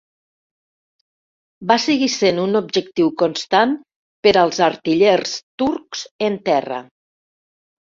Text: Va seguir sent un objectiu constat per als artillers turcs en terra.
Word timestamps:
Va 1.73 1.77
seguir 1.83 2.07
sent 2.15 2.41
un 2.47 2.61
objectiu 2.61 3.13
constat 3.25 3.79
per 4.25 4.37
als 4.45 4.67
artillers 4.73 5.41
turcs 5.65 6.07
en 6.31 6.45
terra. 6.53 6.87